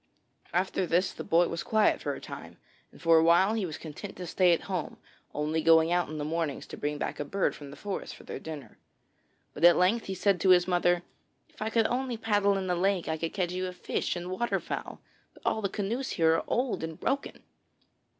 [0.51, 2.57] After this the boy was quiet for a time,
[2.91, 4.97] and for a while he was content to stay at home,
[5.31, 8.23] only going out in the mornings to bring back a bird from the forest for
[8.23, 8.79] their dinner.
[9.53, 11.03] But at length he said to his mother:
[11.49, 14.59] 'If I could only paddle in the lake, I could catch you fish and water
[14.59, 15.01] fowl;
[15.35, 17.43] but all the canoes here are old and broken.'